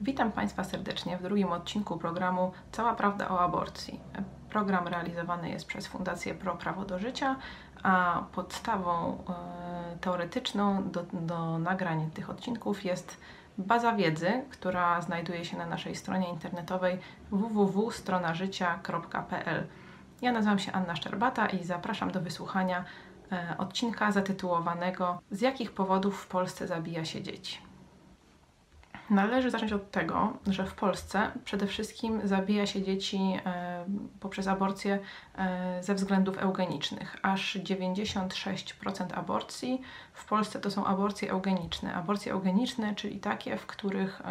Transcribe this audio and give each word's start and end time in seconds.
Witam 0.00 0.32
Państwa 0.32 0.64
serdecznie 0.64 1.18
w 1.18 1.22
drugim 1.22 1.52
odcinku 1.52 1.98
programu 1.98 2.52
Cała 2.72 2.94
Prawda 2.94 3.28
o 3.28 3.40
Aborcji. 3.40 4.00
Program 4.50 4.88
realizowany 4.88 5.50
jest 5.50 5.66
przez 5.66 5.86
Fundację 5.86 6.34
Pro 6.34 6.56
Prawo 6.56 6.84
do 6.84 6.98
Życia, 6.98 7.36
a 7.82 8.22
podstawą 8.32 9.24
e, 9.28 9.34
teoretyczną 10.00 10.90
do, 10.90 11.04
do 11.12 11.58
nagrań 11.58 12.10
tych 12.10 12.30
odcinków 12.30 12.84
jest 12.84 13.20
baza 13.58 13.92
wiedzy, 13.92 14.44
która 14.50 15.00
znajduje 15.00 15.44
się 15.44 15.56
na 15.56 15.66
naszej 15.66 15.96
stronie 15.96 16.28
internetowej 16.28 16.98
www.stronażycia.pl. 17.30 19.66
Ja 20.22 20.32
nazywam 20.32 20.58
się 20.58 20.72
Anna 20.72 20.96
Szczerbata 20.96 21.46
i 21.46 21.64
zapraszam 21.64 22.10
do 22.10 22.20
wysłuchania 22.20 22.84
e, 23.32 23.54
odcinka 23.58 24.12
zatytułowanego 24.12 25.20
Z 25.30 25.40
jakich 25.40 25.72
powodów 25.72 26.22
w 26.22 26.26
Polsce 26.26 26.66
zabija 26.66 27.04
się 27.04 27.22
dzieci? 27.22 27.67
Należy 29.10 29.50
zacząć 29.50 29.72
od 29.72 29.90
tego, 29.90 30.32
że 30.46 30.66
w 30.66 30.74
Polsce 30.74 31.30
przede 31.44 31.66
wszystkim 31.66 32.28
zabija 32.28 32.66
się 32.66 32.82
dzieci 32.82 33.18
e, 33.46 33.84
poprzez 34.20 34.46
aborcję 34.46 34.98
e, 35.38 35.82
ze 35.82 35.94
względów 35.94 36.38
eugenicznych. 36.38 37.16
Aż 37.22 37.56
96% 37.56 39.06
aborcji 39.14 39.82
w 40.12 40.24
Polsce 40.24 40.60
to 40.60 40.70
są 40.70 40.84
aborcje 40.84 41.30
eugeniczne. 41.30 41.94
Aborcje 41.94 42.32
eugeniczne, 42.32 42.94
czyli 42.94 43.20
takie, 43.20 43.56
w 43.56 43.66
których 43.66 44.22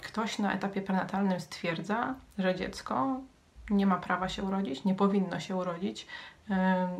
ktoś 0.00 0.38
na 0.38 0.52
etapie 0.52 0.82
prenatalnym 0.82 1.40
stwierdza, 1.40 2.14
że 2.38 2.54
dziecko 2.54 3.20
nie 3.70 3.86
ma 3.86 3.96
prawa 3.96 4.28
się 4.28 4.42
urodzić, 4.42 4.84
nie 4.84 4.94
powinno 4.94 5.40
się 5.40 5.56
urodzić, 5.56 6.06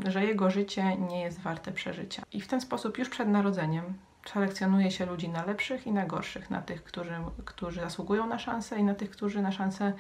że 0.09 0.25
jego 0.25 0.51
życie 0.51 0.97
nie 0.97 1.21
jest 1.21 1.41
warte 1.41 1.73
przeżycia. 1.73 2.23
I 2.33 2.41
w 2.41 2.49
ten 2.49 2.61
sposób 2.61 2.99
już 2.99 3.09
przed 3.09 3.29
narodzeniem 3.29 3.95
selekcjonuje 4.33 4.91
się 4.91 5.07
ludzi 5.07 5.29
na 5.29 5.45
lepszych 5.45 5.87
i 5.87 5.93
na 5.93 6.07
gorszych, 6.07 6.51
na 6.51 6.63
tych, 6.63 6.85
którzy, 6.85 7.15
którzy 7.45 7.81
zasługują 7.81 8.27
na 8.27 8.39
szansę 8.39 8.79
i 8.79 8.85
na 8.85 8.95
tych, 8.95 9.11
którzy 9.11 9.43
na 9.43 9.53
szansę 9.53 9.93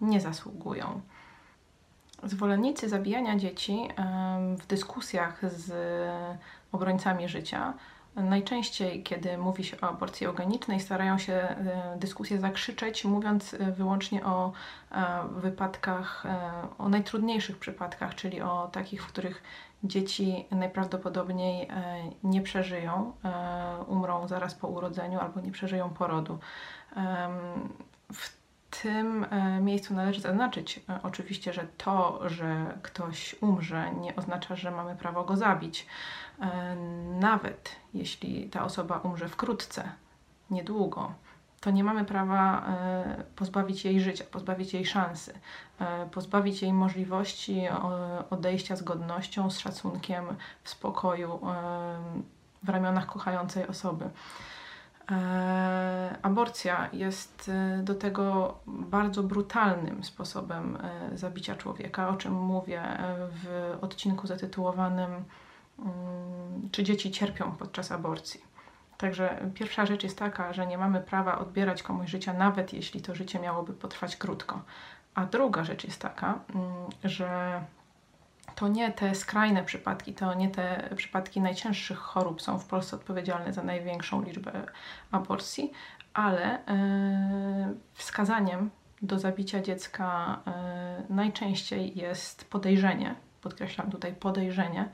nie 0.00 0.20
zasługują. 0.20 1.00
Zwolennicy 2.22 2.88
zabijania 2.88 3.36
dzieci 3.36 3.88
w 4.58 4.66
dyskusjach 4.66 5.40
z 5.52 5.72
obrońcami 6.72 7.28
życia 7.28 7.74
Najczęściej, 8.16 9.02
kiedy 9.02 9.38
mówi 9.38 9.64
się 9.64 9.80
o 9.80 9.88
aborcji 9.88 10.26
eugenicznej, 10.26 10.80
starają 10.80 11.18
się 11.18 11.32
e, 11.32 11.96
dyskusję 11.98 12.38
zakrzyczeć, 12.38 13.04
mówiąc 13.04 13.54
e, 13.54 13.72
wyłącznie 13.72 14.24
o 14.26 14.52
e, 14.90 15.28
wypadkach, 15.36 16.24
o 16.78 16.88
najtrudniejszych 16.88 17.58
przypadkach, 17.58 18.14
czyli 18.14 18.40
o 18.40 18.68
takich, 18.72 19.02
w 19.04 19.06
których 19.06 19.42
dzieci 19.84 20.46
najprawdopodobniej 20.50 21.68
nie 22.24 22.42
przeżyją, 22.42 23.12
umrą 23.86 24.28
zaraz 24.28 24.54
po 24.54 24.68
urodzeniu 24.68 25.20
albo 25.20 25.40
nie 25.40 25.52
przeżyją 25.52 25.90
porodu. 25.90 26.38
W 28.12 28.39
tym 28.82 29.26
miejscu 29.60 29.94
należy 29.94 30.20
zaznaczyć 30.20 30.80
oczywiście, 31.02 31.52
że 31.52 31.66
to, 31.76 32.20
że 32.28 32.78
ktoś 32.82 33.36
umrze, 33.40 33.94
nie 33.94 34.16
oznacza, 34.16 34.56
że 34.56 34.70
mamy 34.70 34.96
prawo 34.96 35.24
go 35.24 35.36
zabić. 35.36 35.86
Nawet 37.20 37.76
jeśli 37.94 38.50
ta 38.50 38.64
osoba 38.64 38.98
umrze 38.98 39.28
wkrótce, 39.28 39.92
niedługo, 40.50 41.12
to 41.60 41.70
nie 41.70 41.84
mamy 41.84 42.04
prawa 42.04 42.66
e, 42.66 43.24
pozbawić 43.36 43.84
jej 43.84 44.00
życia, 44.00 44.24
pozbawić 44.30 44.74
jej 44.74 44.86
szansy, 44.86 45.34
e, 45.80 46.06
pozbawić 46.06 46.62
jej 46.62 46.72
możliwości 46.72 47.62
odejścia 48.30 48.76
z 48.76 48.82
godnością, 48.82 49.50
z 49.50 49.58
szacunkiem, 49.58 50.24
w 50.62 50.70
spokoju, 50.70 51.32
e, 51.32 51.38
w 52.62 52.68
ramionach 52.68 53.06
kochającej 53.06 53.66
osoby. 53.66 54.10
Aborcja 56.30 56.88
jest 56.92 57.50
do 57.82 57.94
tego 57.94 58.54
bardzo 58.66 59.22
brutalnym 59.22 60.04
sposobem 60.04 60.78
zabicia 61.14 61.54
człowieka, 61.54 62.08
o 62.08 62.16
czym 62.16 62.32
mówię 62.32 62.82
w 63.30 63.76
odcinku 63.80 64.26
zatytułowanym 64.26 65.24
Mm, 65.80 66.68
czy 66.72 66.84
dzieci 66.84 67.10
cierpią 67.10 67.52
podczas 67.52 67.92
aborcji. 67.92 68.44
Także 68.98 69.50
pierwsza 69.54 69.86
rzecz 69.86 70.02
jest 70.02 70.18
taka, 70.18 70.52
że 70.52 70.66
nie 70.66 70.78
mamy 70.78 71.00
prawa 71.00 71.38
odbierać 71.38 71.82
komuś 71.82 72.10
życia, 72.10 72.32
nawet 72.32 72.72
jeśli 72.72 73.00
to 73.00 73.14
życie 73.14 73.38
miałoby 73.38 73.72
potrwać 73.72 74.16
krótko. 74.16 74.62
A 75.14 75.26
druga 75.26 75.64
rzecz 75.64 75.84
jest 75.84 76.00
taka, 76.02 76.38
mm, 76.54 76.72
że 77.04 77.60
to 78.54 78.68
nie 78.68 78.92
te 78.92 79.14
skrajne 79.14 79.64
przypadki, 79.64 80.14
to 80.14 80.34
nie 80.34 80.48
te 80.48 80.90
przypadki 80.96 81.40
najcięższych 81.40 81.98
chorób 81.98 82.42
są 82.42 82.58
w 82.58 82.64
Polsce 82.64 82.96
odpowiedzialne 82.96 83.52
za 83.52 83.62
największą 83.62 84.22
liczbę 84.22 84.52
aborcji, 85.10 85.72
ale 86.14 86.66
e, 86.66 87.74
wskazaniem 87.94 88.70
do 89.02 89.18
zabicia 89.18 89.60
dziecka 89.60 90.40
e, 90.46 91.02
najczęściej 91.10 91.98
jest 91.98 92.50
podejrzenie, 92.50 93.14
podkreślam 93.42 93.90
tutaj 93.90 94.12
podejrzenie, 94.12 94.88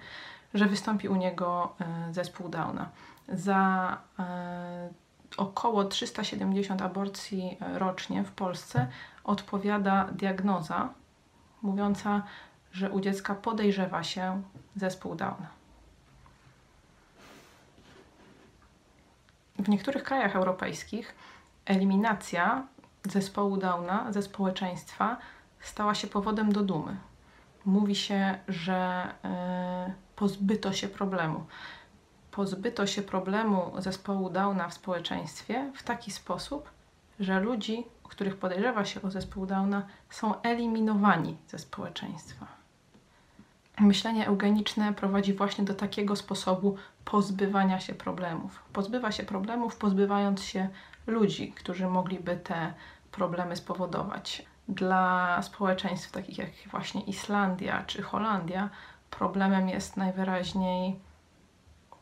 że 0.55 0.67
wystąpi 0.67 1.09
u 1.09 1.17
niego 1.17 1.75
e, 1.81 2.13
zespół 2.13 2.49
Downa. 2.49 2.89
Za 3.29 3.99
około 5.37 5.85
370 5.85 6.83
aborcji 6.83 7.59
rocznie 7.75 8.25
w 8.25 8.33
Polsce 8.33 8.87
odpowiada 9.25 10.09
diagnoza 10.13 10.89
mówiąca, 11.63 12.23
że 12.77 12.91
u 12.91 13.01
dziecka 13.01 13.35
podejrzewa 13.35 14.03
się 14.03 14.43
zespół 14.77 15.15
Downa. 15.15 15.49
W 19.59 19.69
niektórych 19.69 20.03
krajach 20.03 20.37
europejskich 20.37 21.15
eliminacja 21.65 22.67
zespołu 23.05 23.57
Downa 23.57 24.13
ze 24.13 24.23
społeczeństwa 24.23 25.17
stała 25.61 25.95
się 25.95 26.07
powodem 26.07 26.53
do 26.53 26.63
dumy. 26.63 26.97
Mówi 27.65 27.95
się, 27.95 28.39
że 28.49 29.09
pozbyto 30.17 30.73
się 30.73 30.89
problemu. 30.89 31.47
Pozbyto 32.31 32.87
się 32.87 33.03
problemu 33.03 33.73
zespołu 33.79 34.31
Downa 34.31 34.69
w 34.69 34.75
społeczeństwie 34.75 35.73
w 35.75 35.83
taki 35.83 36.11
sposób, 36.11 36.71
że 37.21 37.41
ludzi, 37.41 37.85
których 38.03 38.37
podejrzewa 38.37 38.85
się 38.85 39.03
o 39.03 39.11
zespół 39.11 39.47
Downa, 39.47 39.87
są 40.11 40.43
eliminowani 40.43 41.37
ze 41.49 41.59
społeczeństwa. 41.59 42.56
Myślenie 43.81 44.27
eugeniczne 44.27 44.93
prowadzi 44.93 45.35
właśnie 45.35 45.65
do 45.65 45.75
takiego 45.75 46.17
sposobu 46.17 46.77
pozbywania 47.05 47.81
się 47.81 47.95
problemów. 47.95 48.63
Pozbywa 48.73 49.13
się 49.13 49.23
problemów, 49.23 49.77
pozbywając 49.77 50.43
się 50.43 50.69
ludzi, 51.07 51.53
którzy 51.53 51.87
mogliby 51.87 52.37
te 52.37 52.73
problemy 53.13 53.57
spowodować. 53.57 54.47
Dla 54.69 55.43
społeczeństw 55.43 56.13
takich 56.13 56.39
jak 56.39 56.51
właśnie 56.71 57.01
Islandia 57.01 57.85
czy 57.87 58.03
Holandia 58.03 58.71
problemem 59.11 59.69
jest 59.69 59.97
najwyraźniej 59.97 61.01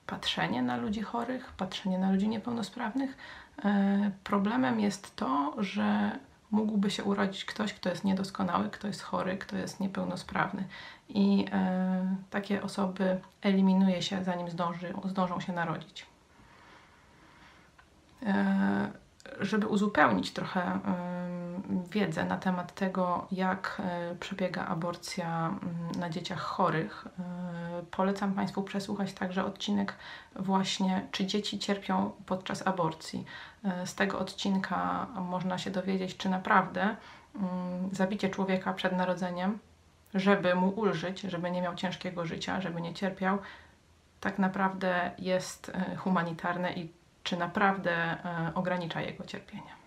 patrzenie 0.06 0.62
na 0.62 0.76
ludzi 0.76 1.02
chorych, 1.02 1.52
patrzenie 1.56 1.98
na 1.98 2.12
ludzi 2.12 2.28
niepełnosprawnych. 2.28 3.16
E, 3.64 4.10
problemem 4.24 4.80
jest 4.80 5.16
to, 5.16 5.54
że 5.58 6.18
mógłby 6.54 6.90
się 6.90 7.04
urodzić 7.04 7.44
ktoś, 7.44 7.74
kto 7.74 7.88
jest 7.88 8.04
niedoskonały, 8.04 8.70
kto 8.70 8.86
jest 8.86 9.02
chory, 9.02 9.36
kto 9.36 9.56
jest 9.56 9.80
niepełnosprawny. 9.80 10.64
I 11.08 11.46
e, 11.52 12.16
takie 12.30 12.62
osoby 12.62 13.20
eliminuje 13.42 14.02
się, 14.02 14.24
zanim 14.24 14.50
zdąży, 14.50 14.94
zdążą 15.04 15.40
się 15.40 15.52
narodzić. 15.52 16.06
E, 18.26 19.04
żeby 19.40 19.66
uzupełnić 19.66 20.32
trochę 20.32 20.80
wiedzę 21.90 22.24
na 22.24 22.36
temat 22.36 22.74
tego, 22.74 23.26
jak 23.32 23.82
e, 23.84 24.14
przebiega 24.14 24.66
aborcja 24.66 25.46
mm, 25.46 25.60
na 25.98 26.10
dzieciach 26.10 26.40
chorych, 26.40 27.06
e, 27.06 27.22
polecam 27.90 28.32
Państwu 28.32 28.62
przesłuchać 28.62 29.12
także 29.12 29.44
odcinek 29.44 29.94
właśnie, 30.36 31.06
czy 31.12 31.26
dzieci 31.26 31.58
cierpią 31.58 32.10
podczas 32.26 32.66
aborcji. 32.66 33.24
E, 33.64 33.86
z 33.86 33.94
tego 33.94 34.18
odcinka 34.18 35.06
można 35.14 35.58
się 35.58 35.70
dowiedzieć, 35.70 36.16
czy 36.16 36.28
naprawdę 36.28 36.82
mm, 36.82 37.90
zabicie 37.92 38.28
człowieka 38.28 38.72
przed 38.72 38.92
narodzeniem, 38.92 39.58
żeby 40.14 40.54
mu 40.54 40.68
ulżyć, 40.68 41.20
żeby 41.20 41.50
nie 41.50 41.62
miał 41.62 41.74
ciężkiego 41.74 42.26
życia, 42.26 42.60
żeby 42.60 42.80
nie 42.80 42.94
cierpiał, 42.94 43.38
tak 44.20 44.38
naprawdę 44.38 45.10
jest 45.18 45.72
humanitarne 45.98 46.72
i 46.72 46.92
czy 47.22 47.36
naprawdę 47.36 48.16
ogranicza 48.54 49.00
jego 49.00 49.24
cierpienie. 49.24 49.83